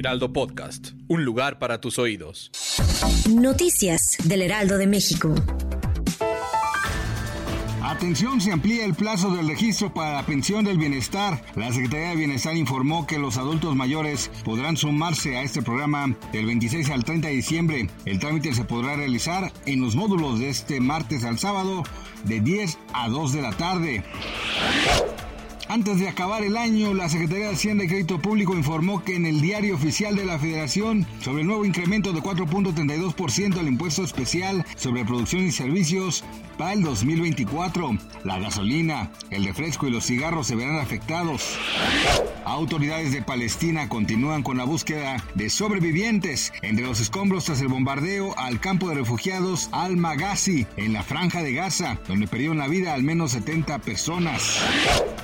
Heraldo 0.00 0.32
Podcast. 0.32 0.92
Un 1.08 1.26
lugar 1.26 1.58
para 1.58 1.78
tus 1.78 1.98
oídos. 1.98 2.50
Noticias 3.28 4.16
del 4.24 4.40
Heraldo 4.40 4.78
de 4.78 4.86
México. 4.86 5.34
Atención, 7.82 8.40
se 8.40 8.50
amplía 8.50 8.86
el 8.86 8.94
plazo 8.94 9.30
del 9.30 9.46
registro 9.46 9.92
para 9.92 10.14
la 10.14 10.24
pensión 10.24 10.64
del 10.64 10.78
bienestar. 10.78 11.44
La 11.54 11.70
Secretaría 11.70 12.08
de 12.10 12.16
Bienestar 12.16 12.56
informó 12.56 13.06
que 13.06 13.18
los 13.18 13.36
adultos 13.36 13.76
mayores 13.76 14.30
podrán 14.42 14.78
sumarse 14.78 15.36
a 15.36 15.42
este 15.42 15.60
programa 15.60 16.16
del 16.32 16.46
26 16.46 16.88
al 16.88 17.04
30 17.04 17.28
de 17.28 17.34
diciembre. 17.34 17.90
El 18.06 18.18
trámite 18.20 18.54
se 18.54 18.64
podrá 18.64 18.96
realizar 18.96 19.52
en 19.66 19.82
los 19.82 19.96
módulos 19.96 20.38
de 20.38 20.48
este 20.48 20.80
martes 20.80 21.24
al 21.24 21.38
sábado 21.38 21.82
de 22.24 22.40
10 22.40 22.78
a 22.94 23.10
2 23.10 23.32
de 23.34 23.42
la 23.42 23.52
tarde. 23.52 24.02
Antes 25.70 26.00
de 26.00 26.08
acabar 26.08 26.42
el 26.42 26.56
año, 26.56 26.94
la 26.94 27.08
Secretaría 27.08 27.46
de 27.46 27.54
Hacienda 27.54 27.84
y 27.84 27.86
Crédito 27.86 28.20
Público 28.20 28.56
informó 28.56 29.04
que 29.04 29.14
en 29.14 29.24
el 29.24 29.40
diario 29.40 29.76
oficial 29.76 30.16
de 30.16 30.24
la 30.24 30.36
Federación 30.36 31.06
sobre 31.20 31.42
el 31.42 31.46
nuevo 31.46 31.64
incremento 31.64 32.12
de 32.12 32.20
4.32% 32.20 33.54
del 33.54 33.68
impuesto 33.68 34.02
especial 34.02 34.66
sobre 34.74 35.04
producción 35.04 35.44
y 35.44 35.52
servicios 35.52 36.24
para 36.58 36.72
el 36.72 36.82
2024, 36.82 37.96
la 38.24 38.40
gasolina, 38.40 39.12
el 39.30 39.44
refresco 39.44 39.86
y 39.86 39.92
los 39.92 40.04
cigarros 40.04 40.48
se 40.48 40.56
verán 40.56 40.80
afectados. 40.80 41.56
Autoridades 42.44 43.12
de 43.12 43.22
Palestina 43.22 43.88
continúan 43.88 44.42
con 44.42 44.56
la 44.56 44.64
búsqueda 44.64 45.24
de 45.36 45.50
sobrevivientes 45.50 46.52
entre 46.62 46.84
los 46.84 46.98
escombros 46.98 47.44
tras 47.44 47.60
el 47.60 47.68
bombardeo 47.68 48.36
al 48.36 48.58
campo 48.58 48.88
de 48.88 48.96
refugiados 48.96 49.68
Al-Maghazi 49.70 50.66
en 50.76 50.92
la 50.92 51.04
franja 51.04 51.44
de 51.44 51.52
Gaza, 51.52 52.00
donde 52.08 52.26
perdieron 52.26 52.58
la 52.58 52.66
vida 52.66 52.92
al 52.92 53.04
menos 53.04 53.30
70 53.32 53.78
personas. 53.78 54.58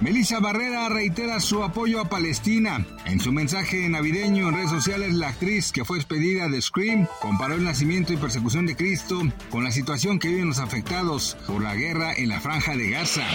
Melissa 0.00 0.27
Barrera 0.36 0.88
reitera 0.90 1.40
su 1.40 1.64
apoyo 1.64 2.00
a 2.00 2.08
Palestina. 2.08 2.86
En 3.06 3.18
su 3.18 3.32
mensaje 3.32 3.88
navideño 3.88 4.48
en 4.48 4.54
redes 4.54 4.70
sociales, 4.70 5.14
la 5.14 5.28
actriz 5.28 5.72
que 5.72 5.84
fue 5.84 5.96
expedida 5.96 6.48
de 6.48 6.60
Scream 6.60 7.06
comparó 7.20 7.54
el 7.54 7.64
nacimiento 7.64 8.12
y 8.12 8.18
persecución 8.18 8.66
de 8.66 8.76
Cristo 8.76 9.22
con 9.50 9.64
la 9.64 9.72
situación 9.72 10.18
que 10.18 10.28
viven 10.28 10.48
los 10.48 10.58
afectados 10.58 11.36
por 11.46 11.62
la 11.62 11.74
guerra 11.74 12.12
en 12.14 12.28
la 12.28 12.40
franja 12.40 12.76
de 12.76 12.90
Gaza. 12.90 13.26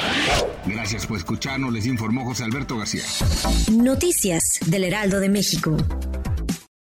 Gracias 0.65 1.07
por 1.07 1.17
escucharnos, 1.17 1.73
les 1.73 1.87
informó 1.87 2.23
José 2.25 2.43
Alberto 2.43 2.77
García. 2.77 3.03
Noticias 3.71 4.59
del 4.67 4.83
Heraldo 4.83 5.19
de 5.19 5.29
México. 5.29 5.75